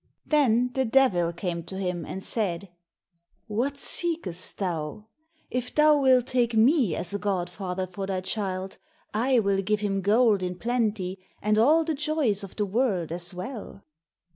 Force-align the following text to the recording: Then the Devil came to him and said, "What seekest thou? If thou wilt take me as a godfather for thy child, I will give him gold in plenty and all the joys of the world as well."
Then 0.25 0.71
the 0.73 0.83
Devil 0.83 1.31
came 1.31 1.61
to 1.65 1.77
him 1.77 2.07
and 2.07 2.23
said, 2.23 2.69
"What 3.45 3.77
seekest 3.77 4.57
thou? 4.57 5.05
If 5.51 5.75
thou 5.75 6.01
wilt 6.01 6.25
take 6.25 6.55
me 6.55 6.95
as 6.95 7.13
a 7.13 7.19
godfather 7.19 7.85
for 7.85 8.07
thy 8.07 8.21
child, 8.21 8.77
I 9.13 9.37
will 9.37 9.61
give 9.61 9.81
him 9.81 10.01
gold 10.01 10.41
in 10.41 10.55
plenty 10.57 11.19
and 11.39 11.59
all 11.59 11.83
the 11.83 11.93
joys 11.93 12.43
of 12.43 12.55
the 12.55 12.65
world 12.65 13.11
as 13.11 13.31
well." 13.31 13.83